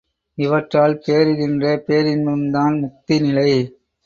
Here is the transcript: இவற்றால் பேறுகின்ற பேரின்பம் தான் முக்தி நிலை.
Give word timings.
இவற்றால் 0.37 0.95
பேறுகின்ற 1.05 1.73
பேரின்பம் 1.87 2.47
தான் 2.51 2.75
முக்தி 2.79 3.17
நிலை. 3.19 3.49